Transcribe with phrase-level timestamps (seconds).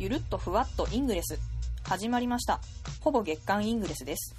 [0.00, 1.38] ゆるっとふわっとイングレス。
[1.82, 2.62] 始まりました。
[3.02, 4.34] ほぼ月刊イングレスです。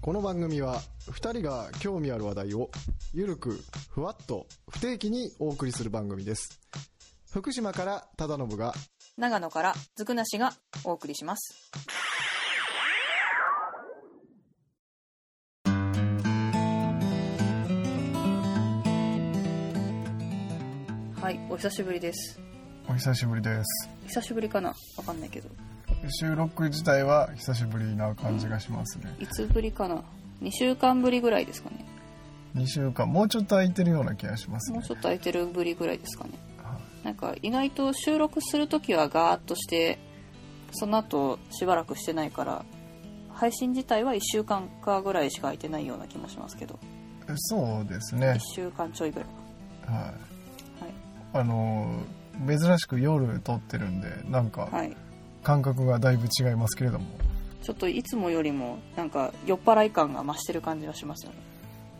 [0.00, 0.80] この番組は
[1.10, 2.70] 2人が興味ある話題を
[3.12, 6.58] ゆるくふわっと不定期にお送りする番組です。
[7.30, 8.72] 福島から忠信が
[9.18, 10.54] 長野からずくなしが
[10.84, 11.70] お送りします。
[21.20, 22.40] はいお久しぶりです
[22.90, 23.88] お久しぶりです。
[24.06, 24.74] 久しぶりかな？
[24.96, 25.48] わかんないけど。
[26.20, 29.14] 収録自体は久しぶりな感じがしますね。
[29.18, 30.02] いつぶりかな
[30.42, 31.84] ？2週間ぶりぐらいですかね。
[32.56, 34.78] 2週間もうちょっと空いてるような気がしますね。
[34.78, 36.30] もうちょっと空いてるぶりぐらいですかね。
[36.62, 39.98] はなんか意外と収録するときはガーッとして
[40.72, 42.64] その後しばらくしてないから
[43.34, 46.74] 配信自体は1週間かぐらいしか空いてないような気もしますけど。
[46.74, 46.78] い
[47.36, 49.28] そうです1ね週間ちょいぐらい。
[49.94, 50.04] はい。
[50.04, 50.14] はい。
[51.34, 52.00] あの
[52.46, 54.96] 珍しく夜撮ってるんでなんかはい。
[55.42, 57.06] 感覚がだいぶ違いますけれども。
[57.62, 61.38] ちょっといつもよりもなんか酔っ払い感が増してる感じがしますよね。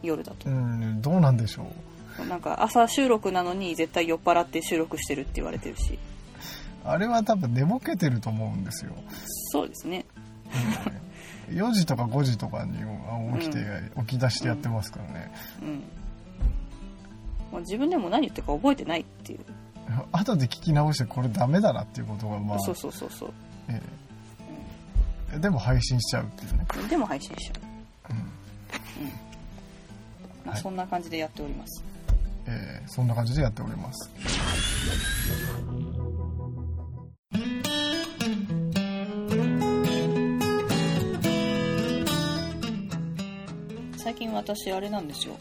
[0.02, 0.48] 夜だと。
[0.48, 1.66] うんどうなんでしょ
[2.20, 2.26] う。
[2.26, 5.98] なんか朝収録なのに絶対酔っ払って収録してるって言われてるし。
[6.84, 8.92] あれは多分寝ぼけてると思うんですよ。
[9.52, 10.04] そうですね。
[11.50, 12.78] 4時とか5時とかに
[13.40, 13.58] 起きて、
[14.00, 15.82] 起き出してやってますからね、うん。
[17.52, 19.40] まあ自分でも何言ってるか覚えてないっていう
[20.12, 23.32] 後で聞き直してこれダメだなっていうことがまあそうそうそうそう。
[23.68, 23.80] え
[25.34, 25.38] え。
[25.38, 27.60] でも配信しちゃうっていうね、でも配信しちゃ
[28.10, 28.12] う。
[28.12, 28.18] うん。
[28.18, 28.22] ま
[30.46, 30.62] あ、はい。
[30.62, 31.84] そんな感じでやっております、
[32.46, 34.10] ええそんな感じでやっております。
[43.98, 45.36] 最近私あれなんですよ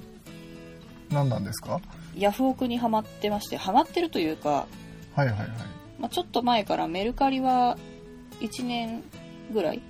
[1.12, 1.80] 何なんですか？
[2.16, 4.68] ヤフオクにハマってましてハマってるというか、
[5.16, 5.48] はいはいはい。
[6.00, 7.78] まあ、ちょっと前からメルカリは
[8.40, 9.04] 1年
[9.52, 9.82] ぐらい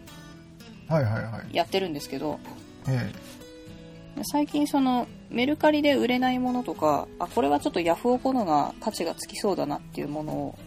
[0.88, 1.56] はいはいはい。
[1.56, 2.40] やってるんですけど
[2.88, 3.12] え
[4.32, 10.58] 最近そのメルカリで売れないものとかあこれはちょっとヤフオクのが価値がつきそうだなっていうものを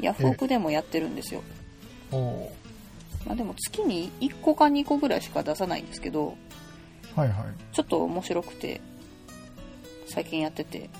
[0.00, 1.42] ヤフオクでもやってるんですよ、
[2.12, 2.52] えおお
[3.26, 6.36] まあ、でも月に1個か2個ぐらいしか出さないんですけど
[7.16, 7.74] はいはい。
[7.74, 8.80] ちょっと面白くて
[10.08, 10.90] 最近やってて。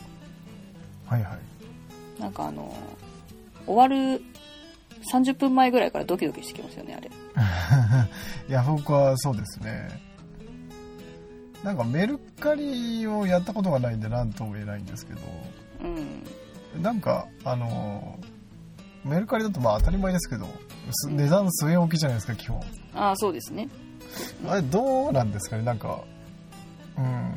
[1.07, 2.21] はいはい。
[2.21, 2.75] なんかあの
[3.67, 4.23] 終わる
[5.13, 7.11] 30分前ぐらいからドキドキしてきますよねあれ。
[8.49, 9.89] ヤフオクはそうですね。
[11.63, 15.21] なんかメルカリをやったことがないんで何とも言えないんですけど。
[15.83, 16.83] うん。
[16.83, 18.19] なんかあの
[19.05, 20.47] メルカリだとまあ当たり前ですけど
[20.91, 21.17] すうん。
[21.17, 22.61] 値段据え置きじゃないですか基本。
[22.95, 23.69] ああそうですね。
[24.47, 26.01] あれどうなんですかねなんか
[26.97, 27.35] うん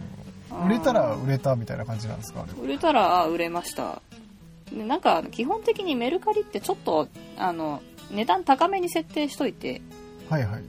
[0.66, 2.41] 売れたら売れたみたいな感じなんですか？
[2.44, 4.01] あれは売れたらあ売れました。
[4.72, 7.07] でなんか基本的にメルカリってちょっと
[7.38, 7.81] あの
[8.12, 9.81] 値段高めに設定しといて。
[10.29, 10.63] はいはい。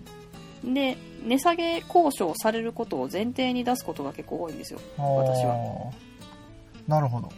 [0.75, 4.81] で値下げ交渉されることを前提に出すことが結構多いんですよ。
[4.97, 5.55] 私は。
[5.57, 5.93] は
[6.89, 7.29] なるほど。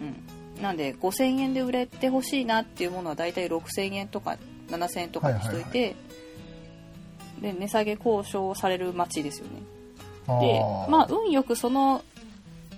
[0.00, 0.62] うん。
[0.62, 4.36] なんで5000円で売れてほしいなっていうものはだいたい6000円とか
[4.70, 5.94] 7000円とかにしといて、
[7.40, 9.62] で値下げ交渉される待ちですよね
[10.40, 10.90] でー。
[10.90, 12.02] まあ運よくその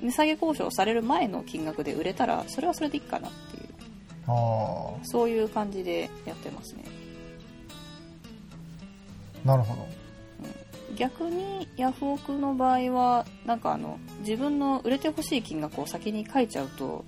[0.00, 3.68] 値下げ交渉される前の金額で売れたらそれはそれでいいかなっていう。
[4.26, 6.84] あそういう感じでやってますね。
[9.44, 9.88] ーなるほど。
[10.96, 17.04] 逆にヤフオクの場合はなんかあの自分の売れてほしい金額を先に書いちゃうと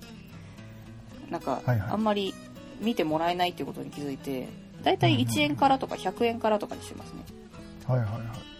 [1.29, 2.33] なんかあんまり
[2.81, 4.47] 見てもらえないっていうことに気づいて
[4.83, 7.23] だいたい1円からとか100円からとかにしますね。
[7.87, 8.21] はいはいはい。
[8.21, 8.52] うん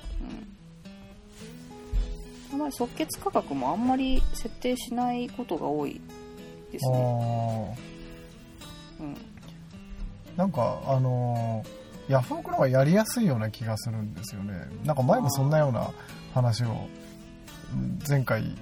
[2.53, 5.99] あんまり即決価格もあんまり設定しないことが多い
[6.71, 7.75] ですね。
[8.99, 9.13] あうん。
[9.13, 9.17] ー。
[10.37, 14.53] なんかあのーヤフオクの方がやりやすいような気がするんですよね。
[14.83, 15.89] なんか前もそんなような
[16.33, 16.89] 話を
[17.73, 18.57] うん前回ん？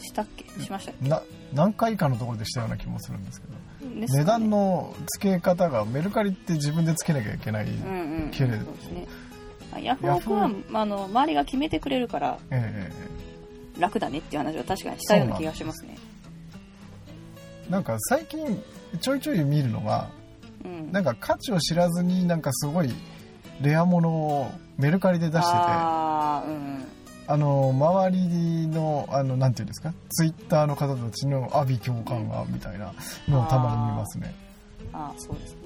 [0.00, 0.44] したっけ？
[0.60, 1.08] しましたっけ？
[1.08, 1.22] な
[1.54, 3.54] 何回かのところでしたような気もするんですけど。
[3.94, 4.06] ね。
[4.08, 8.22] 値段の付け方がメルカリって自分で付けなきゃいけない、うんうん。
[8.24, 8.64] うんけれど。
[8.64, 9.06] そうですね。
[9.06, 9.25] あ
[9.80, 12.90] ヤフオクはあの周りが決めてくれるからえ
[13.76, 15.98] え楽だねっていう話は確かにしたような気がしますね。
[17.68, 18.62] なんか最近
[19.00, 20.08] ちょいちょい見るのが
[20.64, 20.92] うん。
[20.92, 22.90] なんか価値を知らずになんかすごい
[23.60, 26.86] レアものをメルカリで出しててあうん
[27.38, 29.92] の周りのあのなんていうんですか？
[30.10, 32.94] ツイッターの方たちの阿鼻共感がみたいな
[33.28, 34.32] のをたまに見ますね。
[34.92, 35.58] ああそうですね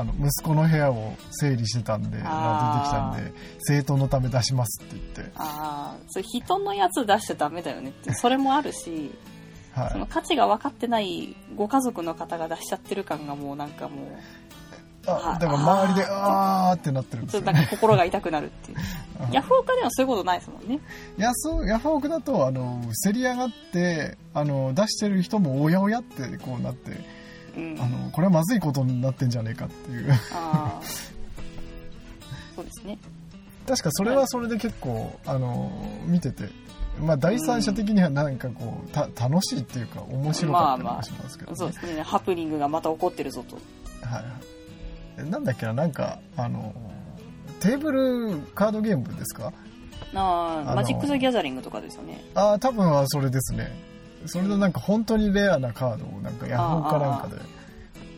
[0.00, 5.32] あの息子の部屋を整理してたんで出てきたんで生徒のため出しますって言って。
[5.36, 8.14] ああそれ人のやつ出しちゃダメだよねって。
[8.14, 9.14] それもあるし
[9.92, 14.18] そのは価値が分かってないご家族の方が出しちゃってる感がもうなんかも
[15.06, 16.76] あだから周りであー。
[16.76, 18.78] ってなってるんですよ、ちょっとなんね、か心が痛くなるっていう。
[19.32, 20.80] ヤフオクではそういうことないですもんね。
[21.18, 26.92] ヤフヤフオクだとあの競り上がってあの出してる人もおやおやってこうなって
[27.56, 27.76] うん。
[27.80, 30.12] あのこれはまずいことになってんじゃねえかっていう。
[32.56, 32.98] そうですね。
[33.66, 35.70] 確かそれはそれで結構あの
[36.06, 36.48] 見てて。
[37.00, 41.56] まあ第三者的にはなんかこうた楽しいっていうか面白かったりもしますけど、ね。
[41.56, 42.02] そうですね。
[42.02, 43.56] ハプニングがまた起こってるぞと。
[44.06, 44.32] はいはい。
[45.18, 46.74] えなんだっけななんかあの
[47.60, 49.52] テーブルカードゲームですか？
[50.12, 50.22] あの
[50.60, 52.22] あーマジック・ザ・ギャザリングとかですよね。
[52.34, 53.70] ああ多分はそれですね
[54.26, 57.60] それのなんか本当にレアなカードをなんかヤフオクかなんかで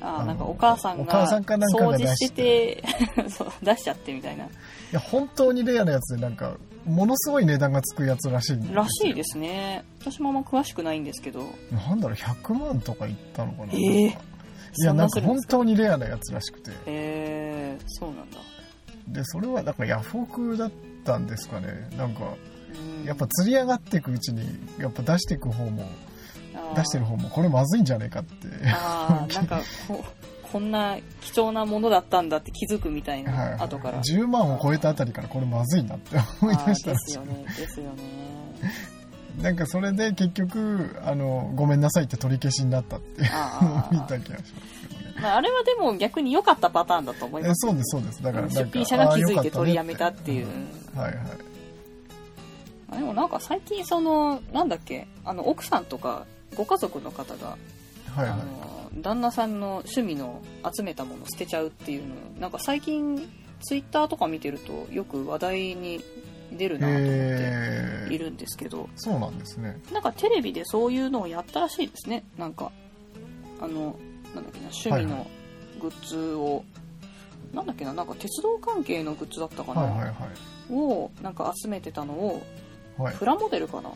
[0.03, 2.83] あなんかお母さんお母さがんかなんかしして。
[3.23, 4.45] てそう出しちゃってみたいな。
[4.45, 4.49] い
[4.91, 9.85] や本当にレアなやつでなんかものすごい値段がつくやつらしいらしいですね。
[10.01, 11.45] 私もあんま詳しくないんですけど。
[11.71, 14.33] なんだろう100万とかいったのかな、えー
[14.75, 16.71] いやそんなか本当にレアなやつらしくて。
[16.87, 18.39] えー、そうなんだ。
[19.09, 20.71] でそれはなんかヤフオクだっ
[21.05, 21.91] たんですかね。
[21.97, 22.52] なんかうん
[23.05, 24.43] やっぱ釣り上がっていくうちに
[24.79, 25.89] やっぱ出していく方も
[26.75, 28.49] 出してる方もこれまずいんじゃねえかって。
[28.67, 30.05] あーなんかこ
[30.53, 33.61] こんな貴重なものだったんだって気づくみたいはいはない。
[33.61, 34.03] 後から。
[34.03, 37.25] 10万を超えたあたりからこれまずいなって思い出したしですよ。
[37.25, 37.47] ね。
[37.57, 38.03] ですよね。
[39.39, 43.95] いなんかそれで結局あのごめんなさいって取り消しになったってあー。
[43.95, 45.15] 見た気がしますけどね。
[45.23, 47.67] まあ、あれはでも逆に良かったパターンだと思いえます。
[47.67, 48.23] そうですそうです。
[48.23, 50.47] だから出品者が気づいて取りやめたっていう。
[50.47, 51.25] うんはいはい。
[51.25, 51.52] あ
[53.03, 57.57] でもなんか最近そのなんだっけあの奥さんとかご家族の方が、
[58.15, 58.29] はいはい。
[58.31, 60.41] あの旦那さんの趣味の
[60.73, 63.29] 集めたもの捨てちゃうっていうのなんか最近
[63.63, 66.01] ツイッターとか見てるとよく話題に
[66.53, 69.81] 出るなと思ってえー、いるんですけどそうなんですね。
[69.93, 72.23] なんかテレビでそういうのをやったらしいですね。
[72.39, 72.71] なんか
[73.61, 73.97] あの
[74.33, 75.27] なんだっけな趣味はいはの
[75.81, 76.63] グッズを、
[77.53, 80.15] なんだっけななんか鉄道関係のグッズだったかな、はいはいはい。
[80.71, 82.43] をなんか集めてたのを
[82.99, 83.17] はい。
[83.17, 83.91] プラモデルかな？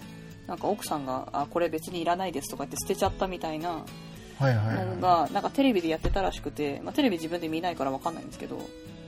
[0.46, 3.84] なんか奥さんがあこれ別にいらないですとか言って捨てちゃったみたいな
[4.40, 8.60] のがなんかテレビでやってたらしくて、まあ、テレビ自分で見ないから分かんないんですけど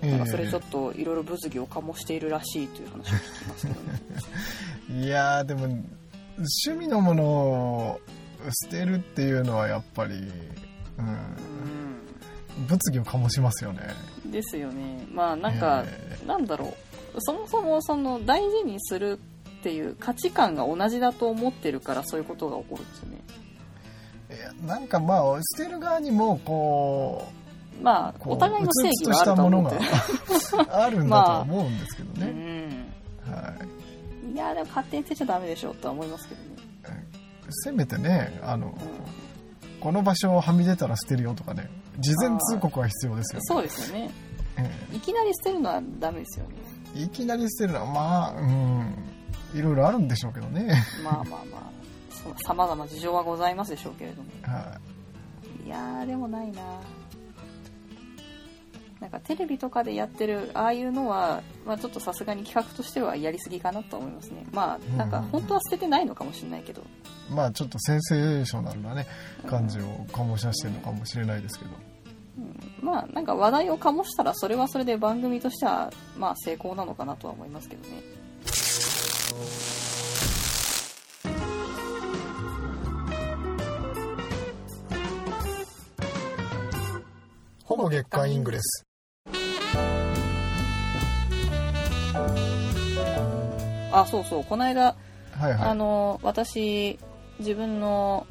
[0.02, 4.00] なんかそれちょっといろいろ物議を醸しているらしいという話を聞きますけどね。
[5.05, 5.85] いやーでも趣
[6.70, 8.00] 味のものを
[8.64, 10.29] 捨てるっていうのはやっぱり、うん、
[12.67, 13.81] 物議を醸しますよね。
[14.25, 15.06] うんですよね。
[15.12, 16.19] まあなんか、え。
[16.26, 16.75] なんだろ
[17.14, 17.20] う。
[17.20, 19.19] そもそもその大事にする
[19.59, 23.19] っていう価値観が同じだと思ってるからそういうことが起こるんですよね。
[24.31, 27.25] ーいやなんかまあ捨てる側にもこ
[27.83, 29.37] まあうこうお互いの正義うつうつとはある。
[29.37, 29.79] としたものが思
[30.63, 32.69] ってあるんだとは思うんですけどうね、ん。
[33.31, 33.55] は
[34.31, 34.33] い。
[34.35, 36.49] いやでも勝手に捨てちゃダメでしょとは思いますけどね、
[37.51, 38.75] せめてねあのうん。
[39.81, 43.45] この場所をはみ出たら捨てるよとかね事前通告は必要ですよね。
[43.47, 44.11] そうですよね。
[44.91, 46.57] えいきなり捨てるのはダメですよね。
[46.97, 48.95] えいきなり捨てるのはまあうん
[49.55, 51.79] いろいろあるんでしょうけどね、まあまあまあ。
[52.45, 54.29] さまざま事情はございますでしょうけれども。
[54.43, 55.69] はい。
[55.69, 56.62] やーでもないな。
[59.00, 64.45] なんかテレビとかでやってるああいうのは、まあ、ちょっとさすがに企画としてはやりすぎかなと思いますね。
[64.53, 69.06] まあなんか本当は捨ててないのかもしれないけど、いまあちょっとセンセーショナルなね
[69.47, 71.71] 感じを醸し出してるのかもしれないですけど。
[72.38, 72.85] うん。
[72.85, 78.02] まあなんか話題を醸したらそれはそれで番組としてはまあ成功なのかなとは思いますけどね
[87.64, 88.85] ほぼ月刊イングレス。
[93.92, 94.44] あそうそう。
[94.44, 94.97] この間
[95.32, 95.54] はいはい。
[95.70, 96.99] あの私
[97.38, 98.26] 自分の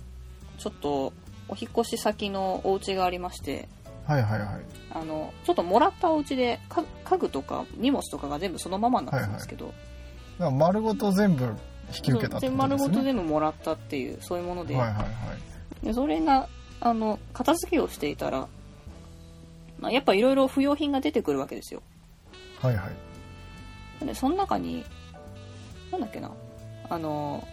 [0.57, 1.13] ちょっと
[1.49, 3.69] お引っ越し先のお家がありまして。
[4.05, 4.49] はいはいはい。
[4.91, 9.77] あのちょっともらったお家でか家具とか荷物とかが全部そのままになってたんですけど、だか
[10.45, 11.45] ら丸ごと全部
[11.95, 12.77] 引き受けたってでことですね。
[12.77, 15.03] 丸ごと全部もらったっていうそういうもので,、はいはいは
[15.83, 15.85] い。
[15.85, 16.47] でそれが
[16.79, 18.47] あの片付けをしていたら、
[19.79, 21.81] まあ、やっぱいろいろ不要品が出てくるわけですよ。
[22.61, 22.87] はいは
[24.01, 24.05] い。
[24.05, 24.85] でその中に
[25.91, 26.31] なんだっけな。
[26.89, 27.45] あの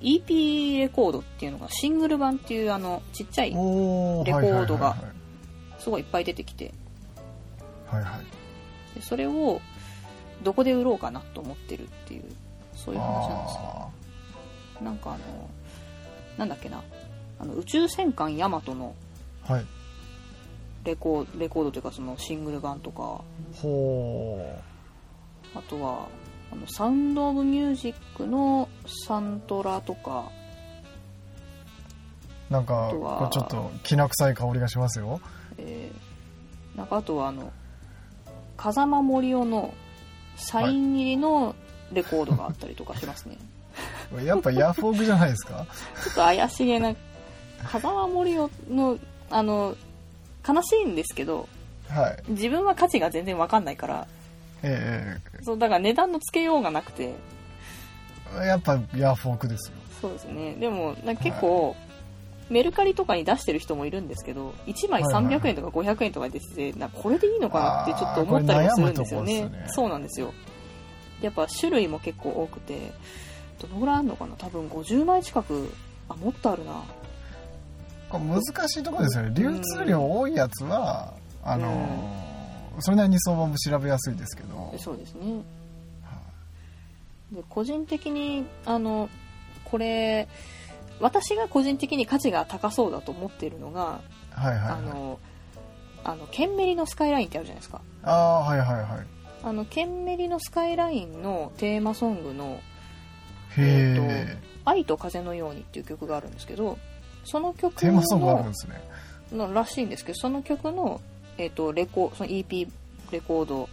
[0.00, 4.98] EP レコードっていうのがシングル版っていうあのちっちゃいおレコードがはい。
[5.82, 6.72] すごいいっぱい出てきて。
[7.86, 8.94] はいはい。
[8.94, 9.60] でそれを
[10.42, 12.24] どこで売ろうかなと思ってるっていう
[12.74, 13.90] そういう話なんですよ。
[14.80, 15.50] あなんかあの
[16.36, 16.82] なんだっけな。
[17.40, 19.66] あの宇宙戦艦ヤマトのーはい。
[20.84, 23.20] レコーレコードというかそのシングル版とか。
[23.54, 24.54] ほ
[25.54, 26.08] あとは
[26.52, 28.68] あのサウンド・オブ・ミュージックの
[29.06, 30.30] サントラとか。
[32.50, 32.90] うなんか
[33.32, 35.20] ちょっときな臭い香りがしますよ。
[35.58, 36.08] えー
[36.78, 37.52] なんかあとはあの
[38.56, 39.74] 風間森夫の
[40.38, 41.54] サイン入りの
[41.92, 43.36] レコードがあったりとかしますね、
[44.24, 45.66] やっぱヤフオクじゃないですか？
[46.02, 46.94] ちょっと怪しげな
[47.64, 48.98] 風間森夫の
[49.30, 49.76] あの
[50.48, 51.48] 悲しいんですけど
[51.88, 52.30] はい。
[52.32, 54.06] 自分は価値が全然わかんないから
[54.62, 57.14] えそうだから値段のつけようがなくて。
[58.42, 59.76] えやっぱヤフオクですよ。
[60.00, 60.54] そうですね。
[60.54, 61.74] でもなんか結構、
[62.50, 69.42] メルカリとかに出してる人もいるんですけど1枚はいはい300円とか500円とか出ててなこれでいいのかなってちょっと思ったりもするんですよね。
[69.44, 70.32] ねそうなんですよ
[71.20, 72.92] やっぱ種類も結構多くて
[73.60, 75.72] どのぐらいあるのかな多分50枚近く
[76.08, 76.84] あもっとあるな
[78.08, 81.12] これ難しいところですよね流通量多いやつは
[81.42, 82.28] あのー
[82.80, 85.42] それなりに相場も調べやすいですけどでそうですね
[87.32, 89.08] で個人的にあの
[89.64, 90.28] これ
[91.00, 94.00] 私が個人的に価値が高そうだと思っているのが、
[94.30, 94.70] はいはいはい。
[94.70, 95.18] あの
[96.04, 97.80] あのケンメリのスカイラインってあるじゃないですか。
[98.02, 99.18] ああはいはいはい。
[99.42, 102.60] あのケンメリのスカイラインのテーマソングの
[103.56, 106.78] へええ「愛と風のように」っていう曲があるんですけど
[107.24, 108.80] その曲テーマソングあるんのですね。
[109.32, 111.00] のらしいんですけどその曲の,、
[111.36, 112.68] えー、とレコその EP
[113.10, 113.68] レコード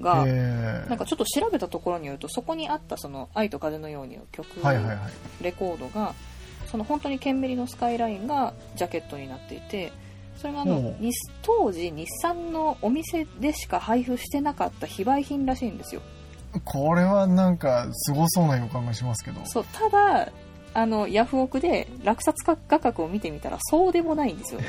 [0.00, 4.98] がなんかちょっと調べたところによるとそこにあったその「愛と風のように」の曲、はいはいはい。
[5.40, 6.14] レコードが
[6.70, 9.92] その本当にケンメリのスカイラインがジャケットになっていて
[10.36, 10.94] それがあの
[11.42, 16.02] 当時日産のお店でしか配布してなかった非売品らしいんですよ。
[16.64, 19.40] これはなんかすごそうな予感がしますけど。
[19.44, 20.30] そうただ
[20.74, 24.60] あのヤフオクで落札価格を見てみたらそうでもないんですよ。
[24.60, 24.66] ね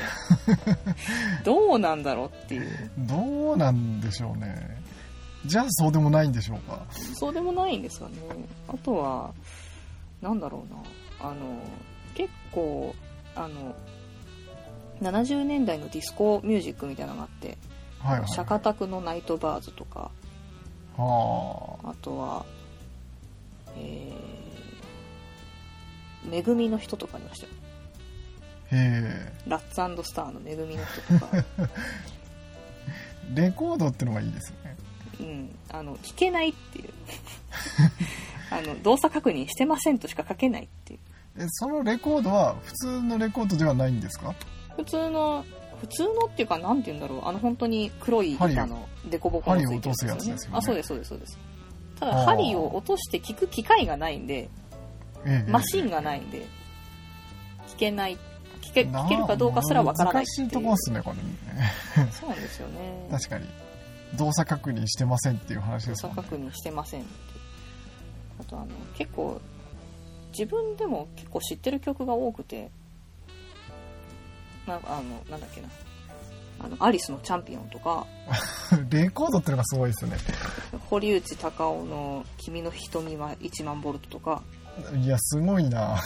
[1.44, 2.90] どうなんだろうっていう。
[2.98, 4.80] どうなんでしょうね。
[5.46, 6.82] じゃあそうでもないんでしょうか。
[7.14, 8.12] そうでもないんですかね。
[8.68, 9.30] あとは
[10.20, 10.80] なんだろうな。
[11.20, 11.36] あの
[12.20, 12.94] 結構
[13.34, 13.74] あの
[15.00, 17.56] 70年代のディスコミュージックみたいなのがあって
[18.00, 18.28] はいはい。
[18.28, 20.10] シャカタクのナイトバーズとか
[20.96, 21.94] はあ。
[22.02, 22.44] とは
[23.76, 27.52] えー、めぐみの人とかありましたよ。
[29.46, 31.28] ラッツスターのめぐみの人とか。
[31.32, 31.44] え
[33.42, 34.76] レコードってのがいいですよね。
[35.20, 35.58] うん。
[35.70, 36.90] あの聞けないっていう。
[38.50, 41.00] あの動作確認してませんとしか書けないっていう
[41.38, 44.34] えそのレコードは普通のレコードではないんですか？
[44.76, 45.44] 普通の
[45.80, 47.24] 普通のっていうかなんて言うんだろう。
[47.26, 50.36] あの本当に黒い板のデコボコのついてるですよね。
[50.52, 51.38] あそうですそうですそうです。
[51.98, 54.48] ただ針を落として聞く機械がないんで
[55.24, 56.46] ええマシンがないんで
[57.68, 58.16] 聞けない
[58.62, 60.28] 聞け聞けるかどうかすらわからないいう。
[60.28, 62.12] 難しいとこですねこれね。
[62.12, 63.06] そうなんですよね。
[63.10, 63.46] 確かに。
[64.16, 66.22] 動作確認してませんっていう話で動すもんね。
[66.22, 67.10] 作確認してませんって。
[68.40, 69.40] あとあの結構
[70.32, 72.70] 自分でも結構知ってる曲が多くて
[74.66, 75.68] なんかあのなんだっけな。
[76.62, 78.06] あのアリスのチャンピオンとか。
[78.90, 80.18] レコードってのがすごいですよね。
[80.90, 84.42] 堀内孝雄の「君の瞳は1万ボルト」とか、
[85.02, 85.98] いやすごいな。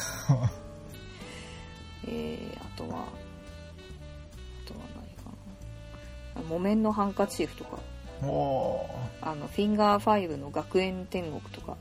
[2.07, 3.03] えー、あとはあ
[4.69, 5.31] とは何か
[6.37, 6.41] な。
[6.41, 7.79] あ木綿のハンカチーフとか。
[9.21, 11.77] あのフィンガー5の学園天国とか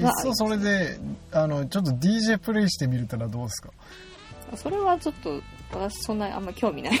[0.00, 0.98] いっそそれで
[1.32, 3.70] あのちょっと DJ プレイしてみるってのはどうですか？
[4.56, 5.40] それはちょっと
[5.72, 7.00] 私そんなにあんま興味ない。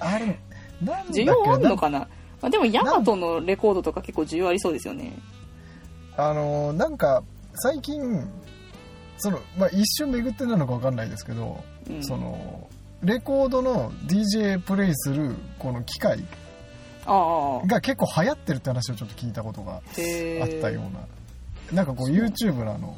[0.00, 0.32] あれな
[0.82, 1.22] んだっけ？
[1.22, 1.76] 需要あんのな？
[1.76, 2.08] かなま
[2.42, 5.12] あでもヤマトのレコードとか結構需要ありそうですよね。
[6.16, 7.22] あのなんか
[7.54, 8.00] 最近
[9.18, 12.04] その、まあ、一瞬巡ってなのか分かんないですけど、うん。
[12.04, 12.68] その
[13.02, 16.24] レコードの DJ プレイするこの機械
[17.66, 19.82] が結構流行ってるって話をちょっと聞いたことがあっ
[20.60, 21.06] たような。
[21.72, 22.96] なんかこう YouTube のあの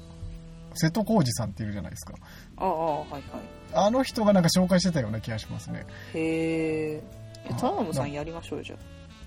[0.75, 2.15] 瀬戸康史さんっているじゃないですか。
[2.59, 3.23] ああはいはい。
[3.73, 5.87] あの人がなんか紹介してたような気がしますね。
[6.15, 7.03] へえ
[7.51, 8.79] あ田辺さんやりましょうよじゃあ。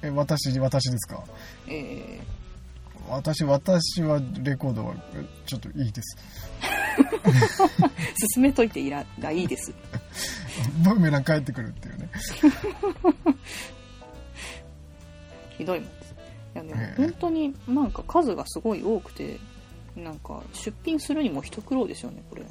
[0.03, 1.24] え私私ですか？
[1.67, 2.19] え
[3.09, 6.17] 私私はレコードはえちょっといいです。
[6.98, 7.89] ー、
[8.36, 9.74] 進めといていらがいいです。
[10.83, 12.09] ブーメラン帰ってくるっていうね
[15.59, 16.15] ひどいもんです。
[16.55, 19.37] いやでもええ本当になんか数がすごい多くて
[19.95, 22.43] なんか出品するにも一苦労ですよねこれ。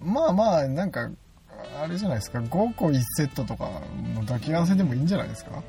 [0.00, 1.10] まあまあなんか
[1.80, 2.40] あれじゃないですか。
[2.40, 3.70] 5個1セットとか
[4.14, 5.62] の抱き合わせでもいいんじゃないですか？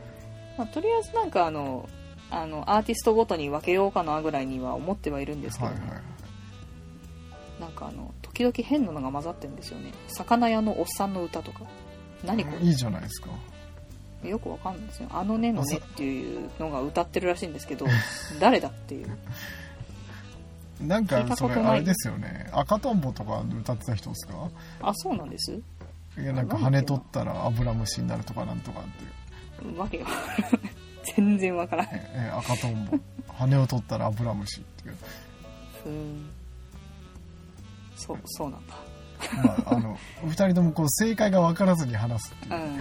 [0.58, 1.88] まあ、とりあえずなんかあの
[2.32, 7.62] あのアーティストごとに分けようかなぐらいには思ってはいるんですけど、はいはい。
[7.62, 9.92] なんかあの時々変なのが混ざってるんですよね。
[10.08, 11.62] 魚屋のおっさんの歌とか。
[12.24, 13.28] 何こいいじゃないですか。
[13.28, 13.34] れ
[14.24, 15.10] よくわかんないですよ。
[15.12, 17.86] あのねのねっていうのが歌ってるらしいんですけど
[18.40, 19.18] 誰だっていう。
[20.82, 22.50] なんかそれあれですよね。
[22.54, 24.50] 赤とんぼとか歌ってた人ですか？
[24.82, 25.60] あそうなんです。
[26.18, 29.78] いやなんか羽取ったらアブラムシになるとかなんとかっていう。
[29.78, 30.06] わけが
[31.16, 32.98] 全然わからないええ赤とんぼ。
[33.28, 34.98] 羽を取ったらアブラムシっていう。
[35.86, 36.30] うん。
[37.96, 38.76] そうそうなんだ。
[39.44, 42.56] まあ、あの二人ともこう正解が分からずに話すっていう。
[42.56, 42.80] うん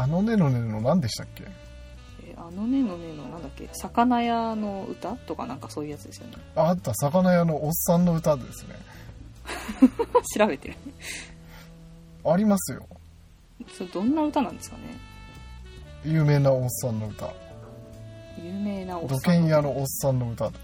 [0.00, 1.42] あのねのねの何でしたっけ？
[2.24, 3.68] えあのねのねのなんだっけ？
[3.72, 6.34] 魚屋の歌とかなんかそういうやつですよね。
[6.54, 8.76] ああった魚屋のおっさんの歌ですね。
[10.38, 10.76] 調べてる。
[12.24, 12.86] ありますよ。
[13.76, 14.82] それどんな歌なんですかね？
[16.04, 17.32] 有名なおっさんの歌。
[18.40, 20.52] 有名なおっ土さん建屋のおっさんの歌。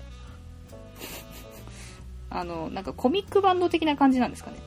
[2.31, 4.59] あのなんかコミックバンド的な感じなんですかね？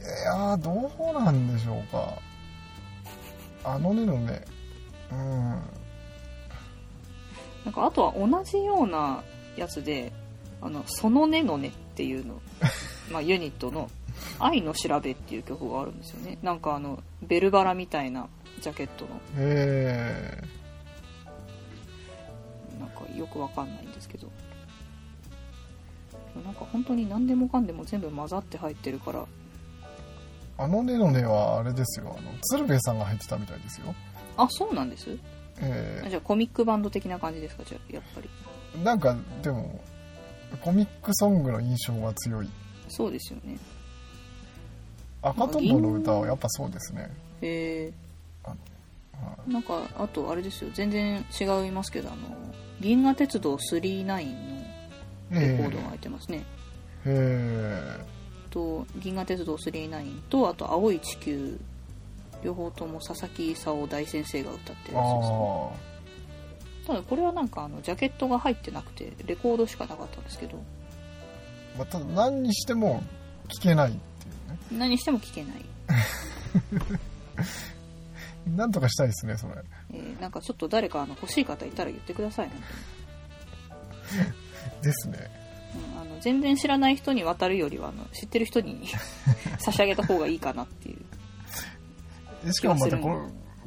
[0.00, 2.14] いやーどうなんでしょうか
[3.66, 4.44] あのねのね
[5.10, 5.18] うん。
[7.64, 9.24] なんかあとは同じような
[9.56, 10.12] やつで
[10.62, 12.40] 「あのそのねのね」っていうの、
[13.10, 13.90] まあ、ユニットの
[14.38, 16.38] 「愛の調べ」っていう曲があるんですよね。
[16.42, 18.28] なんかあのベルバラみたいな
[18.60, 19.20] ジャケットの。
[19.36, 20.42] え
[22.78, 24.30] なんかよくわかんないんですけど。
[26.44, 29.26] なんか本当に何でもかんでも全部混ざって入ってるからー、
[30.58, 32.16] あのねのねはあれですよ。
[32.18, 33.94] あの鶴瓶さんが入ってたみたいですよ。
[34.36, 35.16] あそうなんです？
[35.60, 37.62] えあじゃあコミックバンド的な感じですか？
[37.64, 38.28] じゃあやっぱり。
[38.78, 39.80] ー、なんかでも
[40.62, 42.48] コミックソングの印象が強い。
[42.88, 43.58] そうですよね。
[45.22, 47.10] 赤とんぼの歌はやっぱそうですね。
[47.42, 47.92] へえ。
[48.44, 48.56] は
[49.46, 50.70] なんかあとあれですよ。
[50.74, 52.16] 全然違いますけどあの
[52.80, 54.16] 銀河鉄道999の
[55.30, 56.44] レコードが入ってますね、
[57.06, 57.98] へ
[58.56, 61.58] と銀河鉄道999とあと青い地球
[62.42, 65.82] 両方とも佐々木功大先生が歌ってえるやつで
[66.82, 70.56] すただこれはなんかあのジャケットが入ってなくてレコードしかなかったんですけど。
[70.56, 73.02] あ、まあ、ただ何にしても
[73.48, 74.00] 聞けないってい
[74.48, 74.58] うね。
[74.78, 75.64] 何しても聴けない、
[78.56, 79.54] なんとかしたいですねそれ。
[79.92, 82.54] えーなんかちょっと誰かあの欲しい方いたら言ってくださいね、
[84.82, 85.18] ですね。
[85.18, 85.45] うん、
[86.00, 88.86] あの全然知らない人に渡るよりはあの知ってる人に
[89.58, 90.98] 差し上げた方がいいかなっていう。
[92.46, 93.16] でしかもまたこれ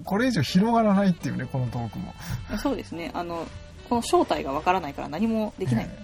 [0.06, 2.14] これ以上広がらないっていうねこのトークも。
[2.62, 3.12] そうですね。
[3.14, 3.48] あの
[3.90, 6.00] この正体がわからないから何もできない、え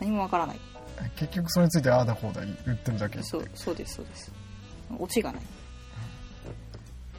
[0.00, 0.60] 何もわからない。
[1.02, 4.32] え結局それについてああだこうだ言ってるだけそうそうですそうです。
[4.98, 5.42] オチがない。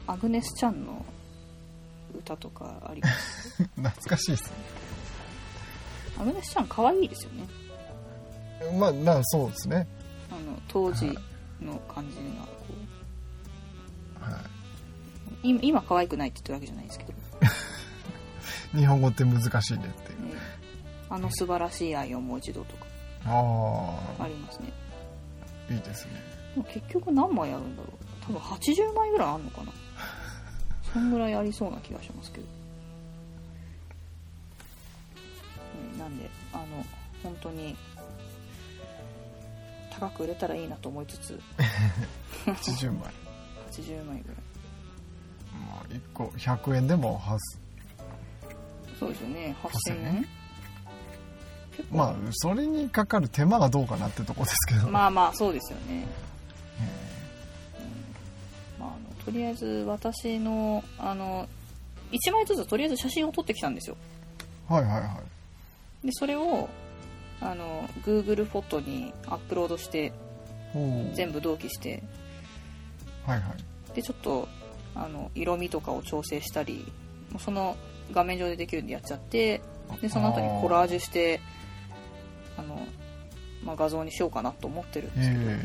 [0.06, 1.04] アグネス・ちゃんの
[2.18, 3.62] 歌とかあります？
[3.76, 4.50] 懐かしいですね。
[6.20, 7.44] アグネス・ちゃん可愛いですよね
[8.78, 9.86] まあまあそうですね。
[10.30, 11.06] あの当時
[11.60, 12.50] の感じがこ
[14.20, 14.24] う。
[14.24, 14.40] は
[15.42, 17.12] 今今可愛くないって言ってるわけじゃないですけど、
[18.74, 20.26] い 日本語って難しいねっていう。
[20.26, 20.34] ね。
[21.10, 22.86] あの素晴らしい愛をもう一度とか。
[23.24, 24.72] あありますね。
[25.70, 26.12] あいいですね。
[26.72, 27.96] 結局何枚あるんだろう。
[28.26, 29.72] 多分80枚ぐらいあんのかな。
[30.92, 32.62] そんぐらいありそうな気がしますけど、ね
[35.98, 36.64] なんであの
[37.22, 37.76] 本当に
[40.02, 41.40] 高く売れたらいいなと思いつつ。
[42.44, 43.12] 80枚。
[43.70, 44.36] 80枚ぐらい。
[45.64, 47.60] まあ1個100円でもはす
[48.98, 49.56] そうですよね。
[49.62, 50.04] 8000 8000円。
[50.16, 50.26] 円？
[51.76, 51.96] 結構。
[51.96, 56.04] まあそれにかかる手間がどうかなってとこですけど、まあまあそうですよね。
[56.80, 56.86] え
[58.80, 61.48] まあ、あのとりあえず私のあの
[62.10, 63.96] 1枚ずつとりあえず写真を撮ってきたんですよ。
[64.68, 65.20] ーはいはいは
[66.02, 66.06] い。
[66.06, 66.68] でそれを
[67.42, 70.12] あの Google フォトにアップロードして
[71.14, 72.02] 全部同期して。
[73.26, 73.54] はいは
[73.90, 73.94] い。
[73.94, 74.48] でちょっと
[74.94, 76.90] あの色味とかを調整したり
[77.30, 77.76] もうその
[78.12, 79.60] 画面上でできるんでやっちゃって
[80.00, 81.40] でその後にコラージュして
[82.56, 82.86] あの、
[83.64, 85.60] まあ、画像にしようかなと思ってるんですけど、え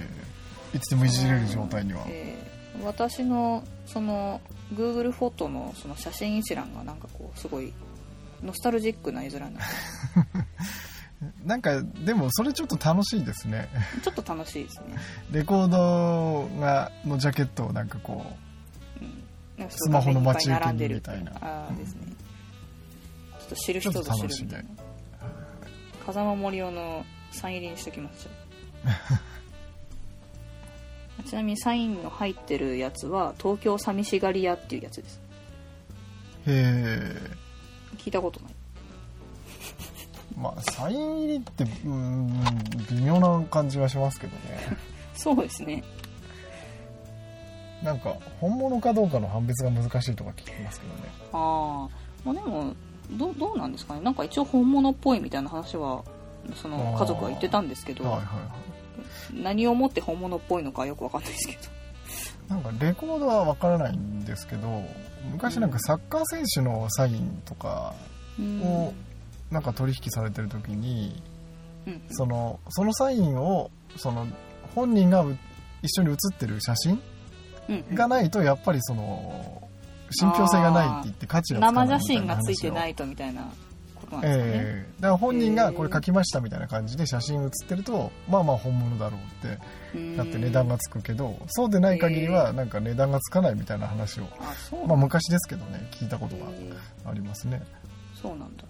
[0.73, 0.77] え。
[0.77, 4.41] いつでもいじれる状態には、えー私のその
[4.73, 7.73] Google フォトのその写真一覧がなんかこうすごい
[8.43, 9.67] ノスタルジックな絵面になって
[11.43, 13.69] なんかでもそれちょっと楽しいですね。
[14.03, 14.95] ちょっと楽しいですね、
[15.31, 18.37] レコードがのジャケットをなんかこ
[19.01, 19.23] うん、
[19.57, 20.95] なんかスマホの待ち受けに並んでる。
[20.95, 22.01] みたいなああですね。
[23.39, 24.45] ちょっと知る人ぞ知る。
[24.45, 24.65] みたい
[26.05, 28.29] 風間森生のサイン入りにしときましょ
[31.19, 35.19] うちなみにサインの入ってるやつは東京寂しがり屋っていうやつです。
[36.47, 37.31] うへえ
[37.97, 38.56] 聞いたことない
[40.37, 42.41] まあサイン入りってうん
[42.91, 44.77] 微妙な感じはしますけどね。
[45.15, 45.83] そうですね。
[47.83, 50.99] なんか本物かどうかの判別が難しいとか聞きますけどね。
[51.33, 51.89] ああ
[52.23, 52.73] まあでも
[53.11, 54.01] どうどうなんですかね。
[54.01, 56.03] なんか一応本物っぽいみたいな話は
[56.55, 58.67] その家族は言ってたんですけど、はいはいは
[59.33, 61.59] 何をもって本物っぽいのかよくわかんないですけど。
[62.47, 64.81] なんかレコードはわからないんですけど
[65.33, 67.93] 昔なんかサッカー選手のサインとか
[68.39, 68.61] うん。
[68.61, 68.93] を
[69.51, 71.21] なんか取引されてる時に
[71.85, 72.01] うん。
[72.09, 74.27] そのそのサインをその
[74.75, 75.37] 本人がう
[75.81, 77.01] 一緒に写ってる写真
[77.93, 79.67] がないとやっぱりその
[80.11, 82.37] 信憑性がないって言って価値がつかない生写みたいな話を。
[82.37, 83.51] 真がついてないとみたいな
[83.95, 85.01] ことなんですかね、ええ。
[85.01, 89.59] だから本人がこれ書きましたみたいな感じで写真写ってるとまあまあ本物だろうって
[89.95, 90.17] うん。
[90.17, 94.23] だって値段がつくけどそうでない限りはなんか値段がつかないみたいな話を。
[94.39, 96.45] あそうなんまあだ昔ですけどね聞いたことが
[97.05, 97.61] ありますね。
[98.21, 98.63] そうなんだ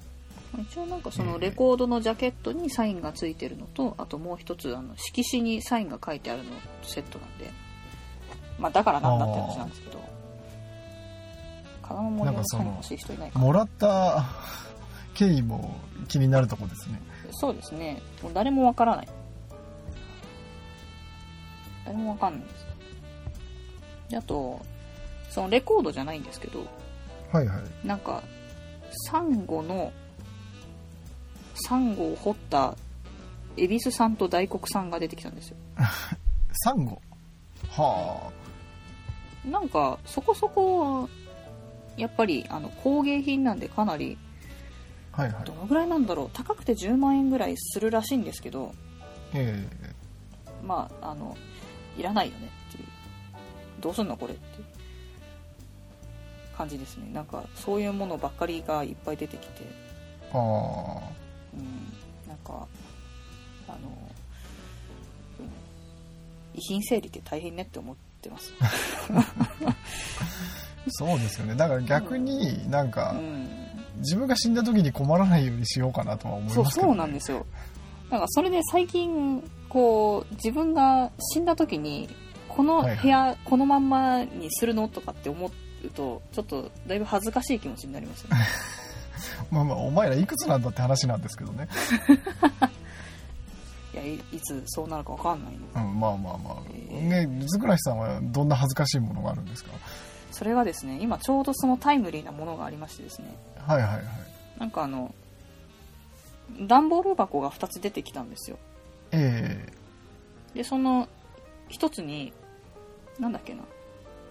[0.57, 1.29] 一応なんかそええ。
[1.29, 6.51] のレコードのジャケットにサインがついてるのとあともう一つあの色紙にサインが書いてあるの
[6.83, 7.51] セットなんで。
[8.57, 9.99] まあだからなんだって話なんですけど。
[11.83, 14.25] 風間森のサイン欲しい人いないかなもらった
[15.13, 15.75] 経緯も
[16.07, 17.01] 気になるとこですね。
[17.31, 18.01] そうですね。
[18.21, 19.07] もう誰もわからない。
[21.85, 22.67] 誰もわかんないです。
[24.09, 24.61] であと
[25.29, 26.65] そのレコードじゃないんですけど。
[27.31, 27.87] はいはい。
[27.87, 28.21] なんか
[29.09, 29.91] サンゴの
[31.57, 32.75] サンゴを掘った
[33.55, 35.57] 恵比寿さんと大黒さんが出てきたんですよ。
[36.63, 37.01] サンゴ？
[37.69, 38.31] は
[39.45, 41.09] なんかそこそこ
[41.95, 44.17] やっぱりあの工芸品なんでかなり
[45.13, 45.43] あはいはい。
[45.45, 46.29] どのぐらいなんだろう。
[46.33, 48.73] 高くて10万円ぐらいするらしいんですけど。
[49.33, 49.67] え
[50.63, 51.35] まああの
[51.97, 52.87] いらないよねっていう。
[53.81, 54.65] どうすんのこれっていう。
[56.55, 57.09] 感じですね。
[57.13, 59.53] なんかそういうものばっかりがいっぱい出てきて。
[59.61, 61.26] えああ
[61.57, 62.29] うん。
[62.29, 62.67] なんか
[63.67, 63.77] あの、
[65.39, 65.47] うん
[66.53, 68.51] 遺品整理って大変ねって思ってます。
[70.89, 71.55] そうですよね。
[71.55, 73.47] だから逆になんうかん。
[73.99, 77.45] 自分が死んだ時に困らないようにしようかなとは思いますけど、ね、そうそうなんですよ。
[78.11, 82.07] なんかそれで最近こう自分が死んだ時に
[82.47, 82.97] このはいはい。
[83.03, 85.47] 部屋、このまんまにするのとかって思
[85.83, 88.37] うとちょっとだいぶ恥ずかしい気持ちになりますよね
[89.51, 91.67] まあまあお前らいくつなんだって話なんですけどね、
[93.93, 95.89] いやいいつそうなるか分かんないの。
[95.89, 96.55] うん、まあまあまあ、
[96.91, 99.71] えね水倉さんはどんな恥ずかしいものがあるんですか？
[100.31, 103.35] それがですね今ちょうどそのタイムリーなものがありましてですね。
[103.65, 104.03] はいはいはい。
[104.59, 105.13] なんかあの
[106.61, 108.57] 段ボール箱が2つ出てきたんですよ。
[109.11, 109.65] え
[110.53, 111.07] でその
[111.69, 112.33] 1つに
[113.19, 113.63] なんだっけな。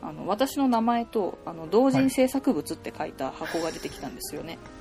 [0.02, 4.75] あの私の名前とあの同人制作物って書いた箱が出てきたんですよね、えうん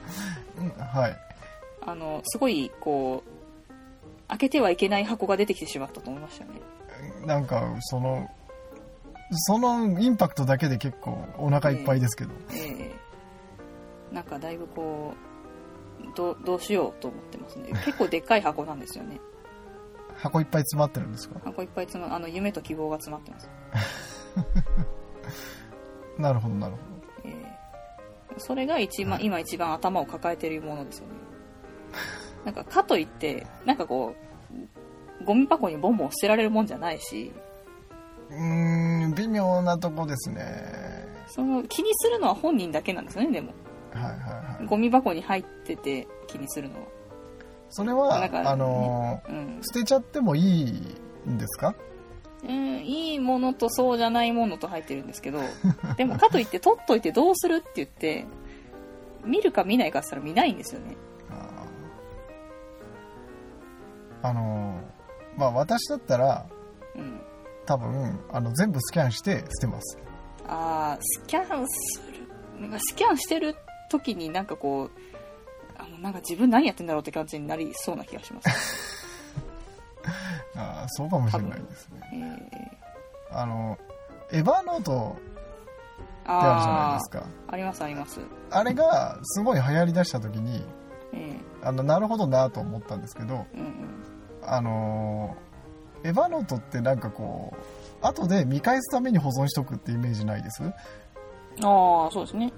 [0.93, 1.17] はい。
[1.81, 3.71] あのすごいこう
[4.27, 6.61] 開けてはいけない箱が出てきてしまったと思いましたよね。
[7.25, 8.29] なんかその
[9.31, 12.91] そのインパクトだけで結構お腹いっぱいですけど、え
[14.11, 14.15] え。
[14.15, 15.13] なんかだいぶこ
[16.01, 17.69] うどうどうしようと思ってますね。
[17.85, 19.19] 結構でっかい箱なんですよね。
[20.17, 21.39] 箱いっぱい詰まってるんですか？
[21.43, 23.49] 箱いっぱい詰まあの夢と希望が詰まってます、
[26.17, 26.79] なるほどなるほ
[27.25, 27.54] ええ
[28.37, 31.13] それが一番、今一番頭を抱えているものですよね。
[32.45, 34.13] なんかかといってなんかこ
[35.21, 37.31] うゴミ箱にボンボン捨てられるもんじゃないし。
[38.29, 40.43] どうーん微妙なとこですね。
[41.27, 43.53] その気にするのは本人だけなんですよねでも。
[43.93, 44.19] はいはい
[44.57, 44.65] はい。
[44.65, 46.87] ゴミ箱に入ってて気にするのは。
[47.69, 50.71] それは、あのーうん、捨てちゃってもいい
[51.27, 51.75] んですか？
[52.47, 55.41] うん、いいものとそうじゃないものと入ってるんですけど
[55.97, 58.25] でもかといって取っといてどうするって言って
[59.23, 60.95] 見るか見ないかって言ったら見ないんですよね。
[64.21, 64.95] あのー
[65.37, 66.45] まあ私だったら
[66.95, 67.21] うん。
[67.65, 69.97] 多分あの全部スキャンして捨てます。
[70.47, 72.61] あースキャンする。
[72.61, 73.55] なんかスキャンしてる
[73.89, 74.91] 時になんかこう
[75.77, 78.49] あのなんか自分何やってんだろうって感じになりそうな気がします、
[80.55, 82.49] あーそうかもしれないですね。
[83.31, 83.77] えー、あの
[84.31, 85.21] エヴァノートっ
[86.23, 87.25] てあるじゃないあですか。
[87.47, 88.19] あありますあります。
[88.51, 90.65] あれがすごい流行りだした時に
[91.13, 94.03] えあのなるほどなと思ったんですけどー、うんうん。
[94.43, 95.45] あのー
[96.07, 97.51] エヴァノートってなんかこ
[98.03, 100.61] う後で見返すために保存しとくってイメージないです？
[100.63, 102.53] ああそうですね。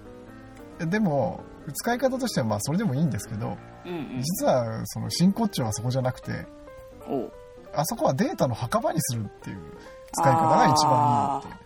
[0.79, 1.39] でも
[1.73, 4.21] 使い方としてはまあそれでもいいんですけどうんうん。
[4.21, 6.45] 実はその真骨頂はそこじゃなくて
[7.77, 9.57] あそこはデータの墓場にするっていう
[10.13, 11.65] 使い方が一番いいって。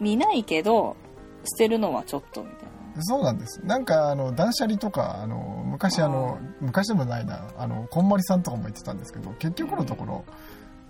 [0.00, 0.96] う見ないけど
[1.44, 2.64] 捨てるのはちょっとみたい
[2.96, 3.02] な。
[3.02, 3.60] そうなんです。
[3.64, 10.24] なんかあの断捨離とかあの昔あの昔でもないなあのこんまりさんとかも言ってたんですけど結局のところ、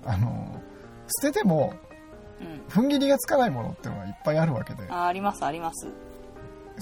[0.04, 0.60] あの
[1.22, 1.74] 捨てても
[2.40, 2.60] うん。
[2.68, 4.84] 踏ん切りがつかないものっていうのがいっぱいあるわけで。
[4.90, 5.86] あありますあります。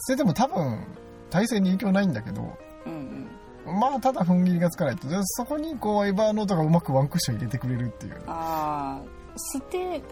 [0.08, 0.84] 捨てても多分
[1.30, 3.28] 体勢に影響ないんだけどうんうん
[3.66, 5.08] まあただ踏ん切りがつかないと。
[5.08, 8.22] でそこにこうエバーノートがうまくワンクッション入れてくれるっていう。
[8.26, 9.18] ああ
[9.54, 10.02] 捨て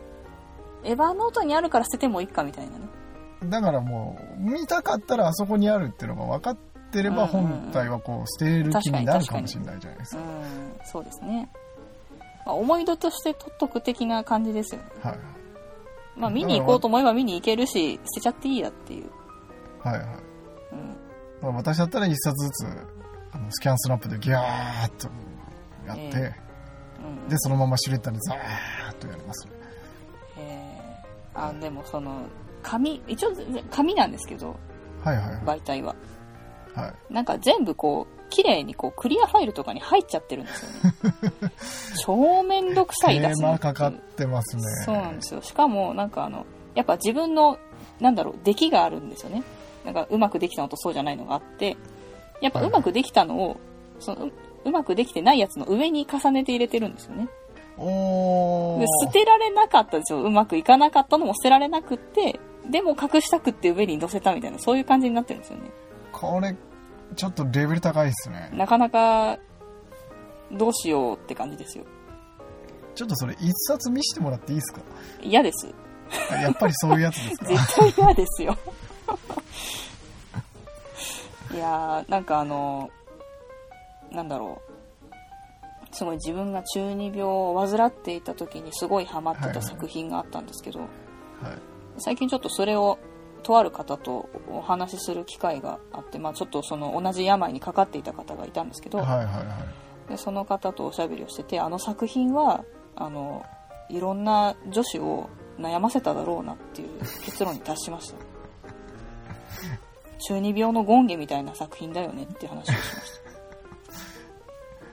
[0.85, 2.89] エヴァノートにあるから捨ててもいいかみたいなね
[3.45, 6.57] だからもう見たかったらあそこにあるっていうのが分かっ
[6.93, 7.61] てればうんうんうん。
[7.63, 10.31] 本体はこう捨てる気になるかもしれないじゃないですうかん
[10.85, 11.51] そうですね、
[12.45, 14.89] まあ、思い出として取っとく的な感じですよね。
[15.03, 15.19] はい。
[16.17, 19.11] まあ見に行こうと思えば見に行けるし捨てちゃっていいやっていう、
[19.83, 20.07] はいはい。
[20.73, 20.97] うん、
[21.43, 22.65] まあ私だったら一冊ずつ
[23.37, 25.09] あのスキャンスナップでギャーッと
[25.87, 26.35] やって、え
[27.23, 27.29] うん。
[27.29, 29.47] でそのままシュレッダーでザーッとやります。
[29.47, 29.53] ね
[30.39, 31.05] え。
[31.35, 32.23] ーあでもその
[32.63, 33.33] 紙一応
[33.71, 34.57] 紙なんですけど
[35.05, 35.37] はいはいはい。
[35.59, 35.95] 媒体は。
[36.75, 37.13] はい。
[37.13, 40.95] なんか全部こう綺麗にこうクリアファイルとかに入っちゃってるんですよね。
[42.05, 44.63] 超めんどくさい手出すかかってますね。
[44.87, 45.43] そうなんですよ。
[45.43, 47.59] しかもなんかあのやっぱ自分の
[48.01, 49.43] なんだろう出来があるんですよね。
[49.85, 51.77] なんかうまくできたのとそうじゃないのがあって
[52.41, 53.57] やっぱうまくできたのを、
[53.99, 54.33] そのう
[54.65, 57.29] うまくできてないやつの上に重ねて入れてるんですよね。
[57.79, 58.81] おー。
[58.81, 60.23] で捨てられなかったんですよ。
[60.23, 65.71] うまくいかなかったのも捨てられなくってでも隠したくって上に乗せたみたいなそういう感じになってるんですよね。
[66.13, 66.57] これ
[67.15, 68.51] ちょっとレベル高いっすね。
[68.53, 69.39] なかなか
[70.53, 71.85] どうしようって感じですよ。
[72.95, 74.81] ちょっとそれ一冊見せてもらっていいですか？
[75.23, 75.73] 嫌です。
[76.31, 77.45] あやっぱりそういうやつですか？
[77.55, 78.57] 絶対嫌ですよ
[81.53, 82.91] いやーなんかあの
[84.11, 84.77] なんだろう。
[85.93, 90.89] すごい自分が中二病を患っていた時にすごいハマってはいはいた作品があったんですけど、はい。
[91.99, 92.99] 最近ちょっとそれを
[93.43, 99.31] とある方とお話しする機会があって、まあ、ちょっとその同じ病にかかっていた方がいたんですけど、はいはいは
[100.09, 100.11] い。
[100.11, 103.45] でその方とおしゃべりをしててあの作品はあの
[103.89, 105.29] いろんな女子を
[105.59, 106.89] 悩ませただろうなっていう
[107.25, 108.17] 結論に達しました
[110.19, 113.21] 中二病の権下みたいな作品だよねって話をしまし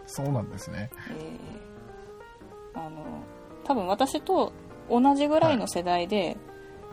[0.05, 0.89] た、 そうなんですね。
[1.09, 1.63] えー
[2.75, 3.03] あの
[3.63, 4.51] 多分私と
[4.89, 6.37] 同じぐらいの世代で、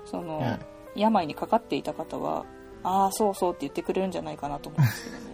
[0.04, 0.58] その、え
[0.94, 2.44] 病にかかっていた方は
[2.82, 5.30] ああそうそうって言ってくれるんじゃないかなと思うんですけどね。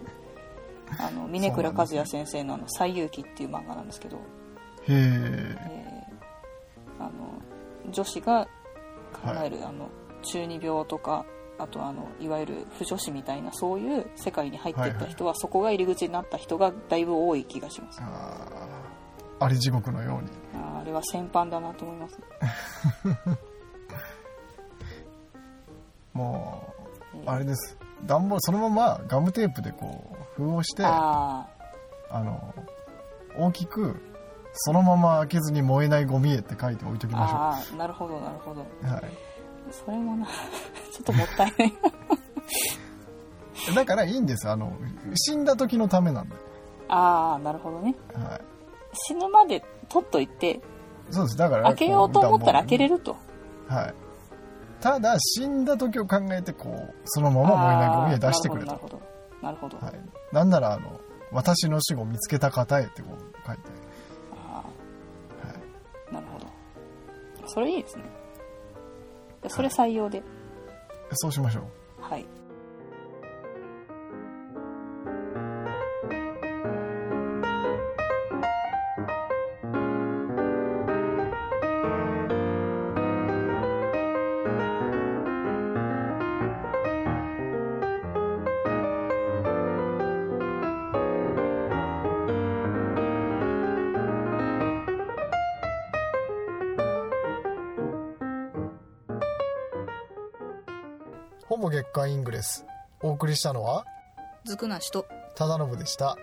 [1.01, 4.23] あの峰倉和也先生のあの「西遊記」っていう漫画なんですけど、へえ
[4.89, 7.11] えーあの
[7.91, 8.47] 女子が
[9.13, 9.89] 考える、あの
[10.23, 11.25] 中二病とか
[11.59, 18.01] あとあのいわゆる不女子みたいなそういう世界に入っていった人は、そこが入り口になった人がだいぶ多い気がします。
[19.39, 20.31] あり地獄のように。
[20.55, 22.19] あれは先般だなと思います、
[26.13, 26.73] も
[27.15, 27.77] えうあれです。
[28.05, 31.47] 段ボールそのままガムテープでこう封をしてあ
[32.11, 32.55] あの
[33.39, 33.97] 大きく
[34.53, 38.67] そのまま開けずに燃えないゴミへって書いて置いときーましょあーなるほどなるほど。
[38.83, 39.03] う、はい、
[39.71, 40.27] それもな。
[40.93, 41.73] ちょっともったいない。
[43.75, 44.49] だからいいんです。
[44.49, 44.73] あの
[45.15, 46.37] 死んだ時のためなんで、
[46.89, 47.97] ああなるほどね。
[48.15, 48.41] はい、
[48.93, 50.61] 死ぬまで取っといて
[51.11, 51.37] そうです。
[51.37, 53.17] だから開けようと思ったら開けれる、ると。
[53.69, 53.95] はい、
[54.81, 58.69] ただ死んだ時を考えてこうそのまま燃えないゴミへ出してくれと。
[58.69, 59.01] なるほど
[59.43, 61.01] なるほどなるほど、はい、なんならあの
[61.33, 63.63] 私の死後見つけた方へってこう書いて、
[64.33, 64.67] あはい、
[66.11, 66.47] あなるほど。
[67.49, 68.05] それいいですね
[69.43, 70.23] でそれ採用で。
[71.13, 72.03] そうしましょう。
[72.03, 72.27] はい
[101.49, 102.67] ほぼ月刊イングレス。
[103.03, 103.85] お送りしたのは
[104.45, 105.07] ずくなしと
[105.37, 106.17] 忠信でした。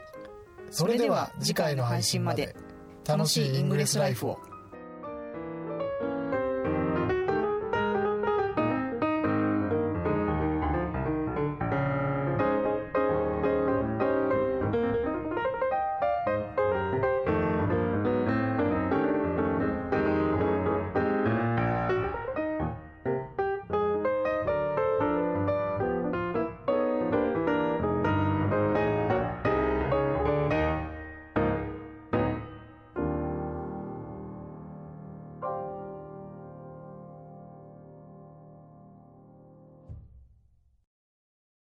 [0.69, 2.55] それでは次回の配信まで。
[3.05, 4.39] 楽しいイングレスライフを